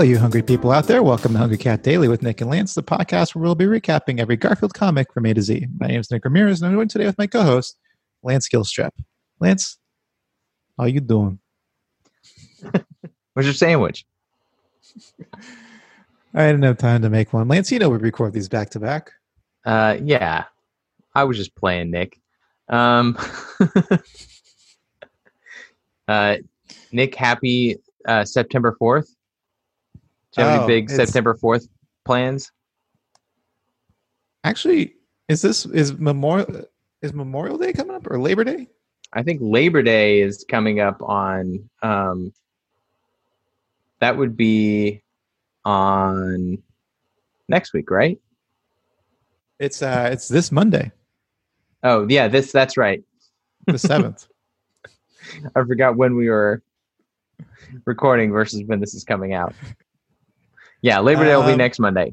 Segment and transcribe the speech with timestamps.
[0.00, 1.02] Hello, you hungry people out there.
[1.02, 4.18] Welcome to Hungry Cat Daily with Nick and Lance, the podcast where we'll be recapping
[4.18, 5.66] every Garfield comic from A to Z.
[5.78, 7.76] My name is Nick Ramirez, and I'm joined today with my co-host,
[8.22, 8.92] Lance Gilstrap.
[9.40, 9.76] Lance,
[10.78, 11.38] how you doing?
[13.34, 14.06] What's your sandwich?
[16.32, 17.46] I didn't have time to make one.
[17.46, 19.12] Lance, you know we record these back to back.
[19.66, 20.44] Uh, yeah,
[21.14, 22.18] I was just playing Nick.
[22.70, 23.18] Um,
[26.08, 26.36] uh,
[26.90, 27.76] Nick, happy
[28.08, 29.14] uh, September fourth.
[30.32, 31.68] Do you have Oh, any big September fourth
[32.04, 32.52] plans?
[34.44, 34.94] Actually,
[35.28, 36.64] is this is Memorial
[37.02, 38.68] is Memorial Day coming up or Labor Day?
[39.12, 41.68] I think Labor Day is coming up on.
[41.82, 42.32] Um,
[43.98, 45.02] that would be
[45.64, 46.62] on
[47.48, 48.18] next week, right?
[49.58, 50.90] It's uh it's this Monday,
[51.82, 53.02] Oh yeah, this that's right.
[53.66, 54.26] the seventh.
[55.54, 56.62] I forgot when we were
[57.84, 59.54] recording versus when this is coming out.
[60.82, 62.12] Yeah, Labor Day will be Um, next Monday.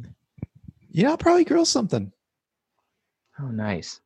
[0.91, 2.11] yeah, I'll probably grill something.
[3.39, 4.01] Oh, nice.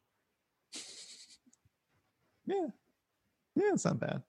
[2.46, 2.68] Yeah.
[3.56, 4.22] Yeah, it's not bad.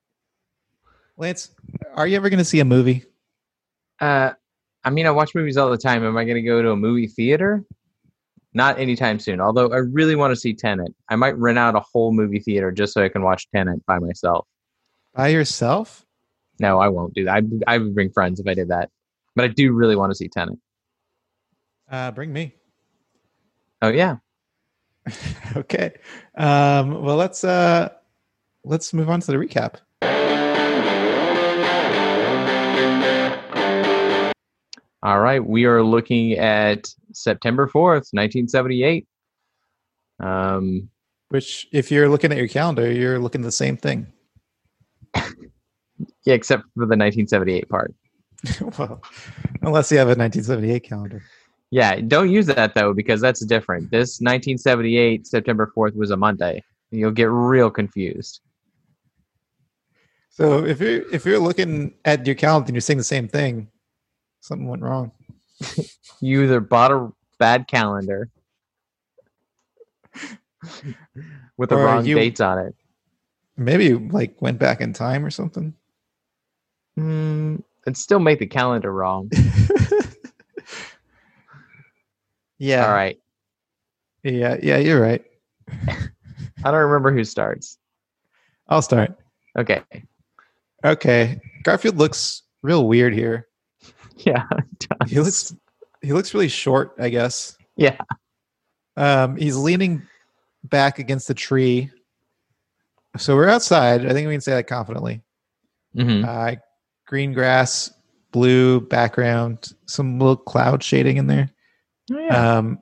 [1.17, 1.51] Lance,
[1.95, 3.05] are you ever gonna see a movie?
[4.01, 4.33] Uh,
[4.85, 6.05] I mean, I watch movies all the time.
[6.05, 7.65] Am I going to go to a movie theater?
[8.53, 9.41] Not anytime soon.
[9.41, 10.93] Although I really want to see Tenet.
[11.09, 14.01] I might rent out a whole movie theater just so I can watch Tenet by
[14.01, 14.45] myself.
[15.15, 16.05] By yourself?
[16.59, 17.45] No, I won't do that.
[17.69, 18.91] I, I would bring friends if I did that.
[19.35, 20.59] But I do really want to see Tenet.
[21.91, 22.55] Uh bring me.
[23.81, 24.17] Oh yeah,
[25.57, 25.93] okay.
[26.37, 27.91] Um well let's uh
[28.65, 29.81] let's move on to the recap.
[35.03, 35.45] all right.
[35.45, 39.07] We are looking at September fourth, nineteen seventy-eight.
[40.21, 40.89] Um,
[41.29, 44.07] Which if you're looking at your calendar, you're looking at the same thing.
[45.15, 45.25] yeah,
[46.35, 47.93] except for the nineteen seventy-eight part.
[48.79, 49.03] well,
[49.62, 51.23] unless you have a 1978 calendar.
[51.71, 53.91] Yeah, don't use that though because that's different.
[53.91, 56.63] This 1978 September 4th was a Monday.
[56.91, 58.41] You'll get real confused.
[60.29, 63.69] So if you're if you're looking at your calendar and you're saying the same thing,
[64.41, 65.13] something went wrong.
[66.20, 67.11] You either bought a
[67.41, 68.30] bad calendar
[71.57, 72.74] with the Or wrong you- dates on it.
[73.57, 75.74] Maybe you like went back in time or something.
[76.97, 77.57] Hmm,
[77.87, 79.31] it'd still make the calendar wrong.
[82.59, 82.87] yeah.
[82.87, 83.19] All right.
[84.23, 85.25] Yeah, yeah, you're right.
[86.65, 87.79] I don't remember who starts.
[88.69, 89.19] I'll start.
[89.59, 89.83] Okay.
[90.85, 91.41] Okay.
[91.65, 93.48] Garfield looks real weird here.
[94.19, 94.45] Yeah.
[95.09, 95.53] He looks
[96.01, 97.57] he looks really short, I guess.
[97.77, 97.97] Yeah.
[98.97, 100.03] Um he's leaning
[100.65, 101.91] back against the tree.
[103.17, 104.07] So we're outside.
[104.07, 105.23] I think we can say that confidently.
[105.97, 106.25] Mhm.
[106.25, 106.61] Uh
[107.12, 107.92] green grass,
[108.30, 111.50] blue background, some little cloud shading in there.
[112.11, 112.56] Oh, yeah.
[112.56, 112.78] Um,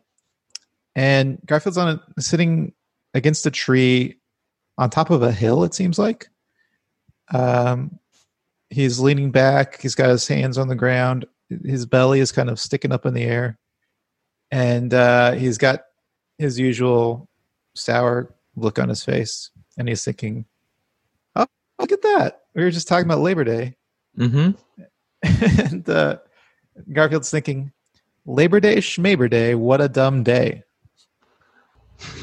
[0.94, 2.72] and Garfield's on a, sitting
[3.12, 4.20] against a tree
[4.78, 5.64] on top of a hill.
[5.64, 6.28] It seems like.
[7.34, 7.98] Um,
[8.68, 9.82] he's leaning back.
[9.82, 11.26] He's got his hands on the ground.
[11.64, 13.58] His belly is kind of sticking up in the air,
[14.52, 15.80] and uh, he's got
[16.38, 17.28] his usual
[17.74, 19.50] sour look on his face.
[19.76, 20.44] And he's thinking,
[21.34, 21.48] "Oh,
[21.80, 22.42] look at that!
[22.54, 23.74] We were just talking about Labor Day."
[24.18, 24.56] Mhm.
[25.68, 26.18] and uh,
[26.92, 27.72] Garfield's thinking,
[28.26, 30.62] Labor Day, Schmabor Day, what a dumb day.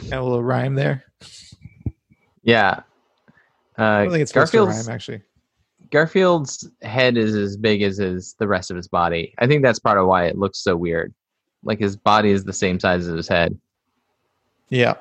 [0.10, 1.04] Got a little rhyme there.
[2.44, 2.82] Yeah.
[3.78, 5.22] Uh, I don't think it's Garfield's rhyme, actually.
[5.92, 9.34] Garfield's head is as big as his the rest of his body.
[9.38, 11.14] I think that's part of why it looks so weird.
[11.64, 13.58] Like his body is the same size as his head.
[14.70, 14.96] Yeah.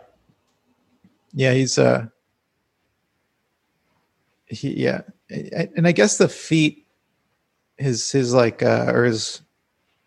[1.32, 2.06] Yeah, he's uh
[4.46, 5.02] he yeah.
[5.30, 6.86] And I guess the feet
[7.78, 9.42] his his like uh or his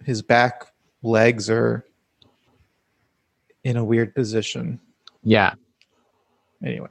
[0.05, 0.71] his back
[1.03, 1.85] legs are
[3.63, 4.79] in a weird position.
[5.23, 5.53] Yeah.
[6.63, 6.89] Anyway.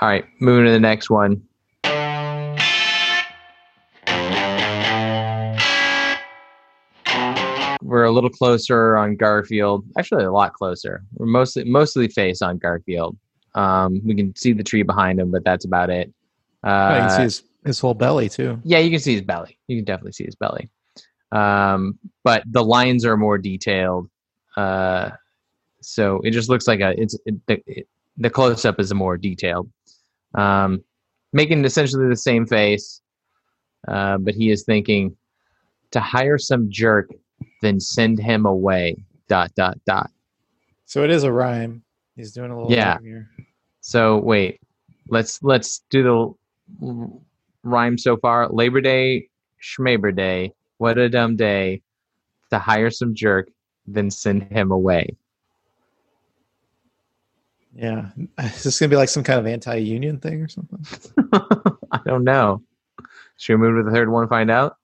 [0.00, 1.42] All right, moving to the next one.
[7.82, 9.84] We're a little closer on Garfield.
[9.98, 11.04] Actually, a lot closer.
[11.14, 13.16] We're mostly mostly face on Garfield.
[13.54, 16.12] Um, we can see the tree behind him, but that's about it.
[16.64, 18.60] Oh, you can Uh, see his, his whole belly too.
[18.64, 19.58] yeah, you can see his belly.
[19.68, 20.68] You can definitely see his belly.
[21.32, 24.08] Um, but the lines are more detailed.
[24.56, 25.10] Uh,
[25.80, 27.88] so it just looks like a it's it, the, it,
[28.18, 29.70] the close up is more detailed.
[30.34, 30.84] Um,
[31.32, 33.00] making essentially the same face,
[33.88, 35.16] uh, but he is thinking
[35.90, 37.10] to hire some jerk,
[37.62, 38.96] then send him away.
[39.28, 40.10] Dot dot dot.
[40.84, 41.82] So it is a rhyme.
[42.16, 42.94] He's doing a little Yeah.
[42.94, 43.30] rhyme here.
[43.80, 44.60] So wait,
[45.08, 46.34] let's let's do the
[47.62, 48.48] rhyme so far.
[48.48, 49.28] Labor Day,
[49.62, 50.52] Schmabor Day.
[50.78, 51.82] What a dumb day
[52.50, 53.50] to hire some jerk,
[53.86, 55.16] then send him away.
[57.74, 58.10] Yeah.
[58.38, 60.84] Is this going to be like some kind of anti union thing or something?
[61.92, 62.62] I don't know.
[63.38, 64.76] Should we move to the third one and find out?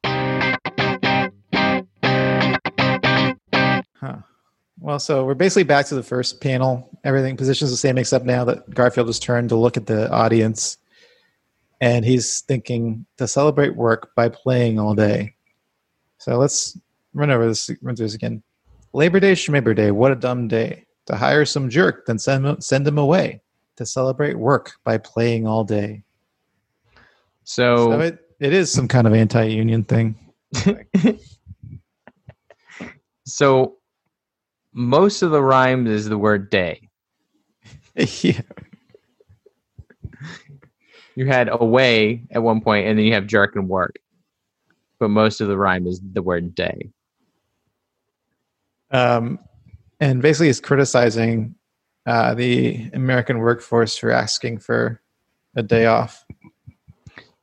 [4.00, 4.16] Huh.
[4.80, 6.88] Well, so we're basically back to the first panel.
[7.04, 10.78] Everything positions the same except now that Garfield has turned to look at the audience
[11.80, 15.34] and he's thinking to celebrate work by playing all day.
[16.18, 16.76] So let's
[17.14, 18.42] run over this run through this again.
[18.92, 20.86] Labor Day, Schmabor Day, what a dumb day.
[21.06, 23.40] To hire some jerk, then send send him away.
[23.76, 26.02] To celebrate work by playing all day.
[27.44, 30.16] So, So it, it is some kind of anti union thing.
[33.24, 33.76] so
[34.72, 36.88] most of the rhymes is the word day.
[37.94, 38.40] yeah.
[41.18, 43.96] You had away at one point, and then you have jerk and work.
[45.00, 46.90] But most of the rhyme is the word day.
[48.92, 49.40] Um,
[49.98, 51.56] and basically, he's criticizing
[52.06, 55.02] uh, the American workforce for asking for
[55.56, 56.24] a day off.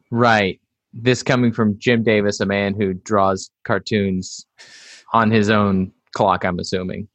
[0.10, 0.62] Right.
[0.94, 4.45] This coming from Jim Davis, a man who draws cartoons
[5.12, 7.10] on his own clock, I'm assuming.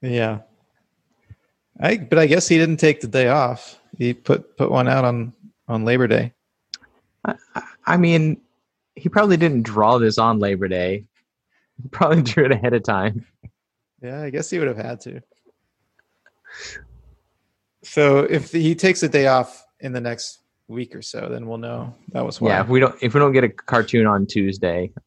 [0.00, 0.42] Yeah.
[1.80, 3.80] I but I guess he didn't take the day off.
[3.98, 5.32] He put put one out on
[5.70, 6.32] on Labor Day.
[7.24, 7.34] I,
[7.86, 8.40] I mean,
[8.96, 11.04] he probably didn't draw this on Labor Day.
[11.82, 13.24] He probably drew it ahead of time.
[14.02, 15.22] Yeah, I guess he would have had to.
[17.82, 21.58] So if he takes a day off in the next week or so, then we'll
[21.58, 22.50] know that was why.
[22.50, 24.92] Yeah, if we don't if we don't get a cartoon on Tuesday,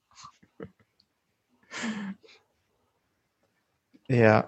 [4.09, 4.44] Yeah.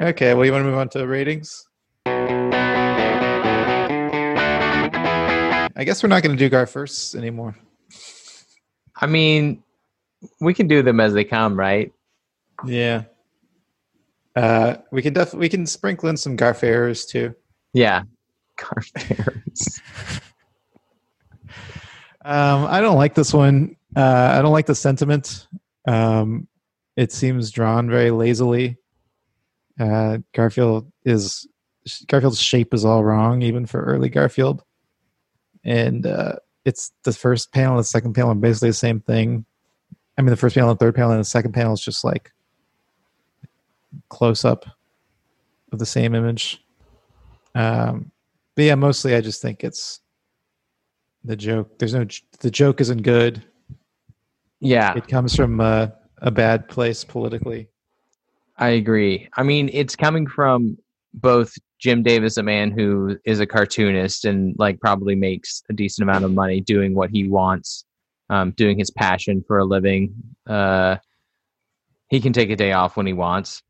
[0.00, 0.34] Okay.
[0.34, 1.66] Well, you want to move on to ratings?
[5.76, 7.56] I guess we're not going to do first anymore.
[8.96, 9.62] I mean,
[10.40, 11.92] we can do them as they come, right?
[12.64, 13.04] Yeah.
[14.34, 17.34] Uh, we can definitely we can sprinkle in some Garfarers too.
[17.72, 18.02] Yeah.
[18.58, 19.80] Carfares.
[22.26, 23.76] Um, I don't like this one.
[23.94, 25.46] Uh, I don't like the sentiment.
[25.86, 26.48] Um,
[26.96, 28.78] it seems drawn very lazily.
[29.78, 31.46] Uh, Garfield is
[32.08, 34.64] Garfield's shape is all wrong, even for early Garfield.
[35.66, 39.44] And uh, it's the first panel and the second panel are basically the same thing.
[40.16, 42.04] I mean, the first panel and the third panel and the second panel is just
[42.04, 42.32] like
[44.08, 44.64] close up
[45.72, 46.64] of the same image.
[47.54, 48.10] Um,
[48.54, 50.00] but yeah, mostly I just think it's
[51.24, 51.78] the joke.
[51.78, 52.06] There's no
[52.40, 53.44] the joke isn't good.
[54.60, 57.68] yeah, It comes from uh, a bad place politically.
[58.56, 59.28] I agree.
[59.36, 60.78] I mean, it's coming from
[61.12, 66.08] both Jim Davis, a man who is a cartoonist and like probably makes a decent
[66.08, 67.84] amount of money doing what he wants,
[68.30, 70.14] um, doing his passion for a living.
[70.46, 70.96] Uh,
[72.08, 73.62] he can take a day off when he wants.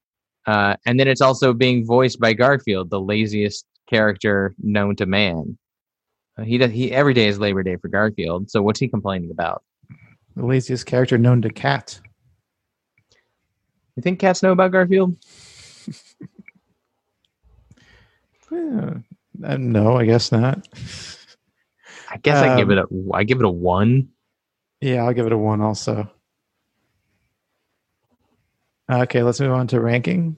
[0.47, 5.59] Uh, and then it's also being voiced by Garfield, the laziest character known to man.
[6.39, 6.71] Uh, he does.
[6.71, 8.51] He every day is Labor Day for Garfield.
[8.51, 9.65] So what's he complaining about?
[10.37, 11.99] The laziest character known to cat.
[13.97, 15.17] You think cats know about Garfield?
[18.57, 18.95] Yeah,
[19.45, 20.67] uh, no, I guess not.
[22.11, 23.15] I guess I give Um, it a.
[23.15, 24.09] I give it a one.
[24.81, 26.11] Yeah, I'll give it a one also.
[28.91, 30.37] Okay, let's move on to ranking.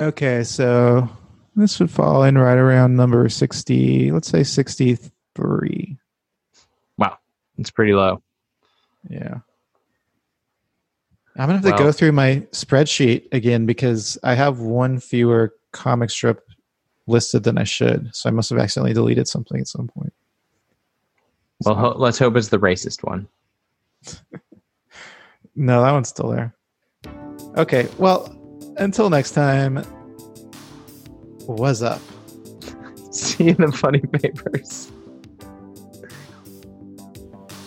[0.00, 1.08] Okay, so
[1.54, 5.96] this would fall in right around number 60, let's say 63.
[6.98, 7.18] Wow,
[7.58, 8.22] it's pretty low.
[9.08, 9.38] Yeah.
[11.38, 16.10] I'm gonna have to go through my spreadsheet again because I have one fewer comic
[16.10, 16.48] strip
[17.06, 18.14] listed than I should.
[18.14, 20.12] So I must have accidentally deleted something at some point.
[21.64, 23.28] Well, ho- let's hope it's the racist one.
[25.58, 26.54] No, that one's still there.
[27.56, 28.30] Okay, well,
[28.76, 29.78] until next time,
[31.46, 32.02] what's up?
[33.10, 34.92] See you in the funny papers.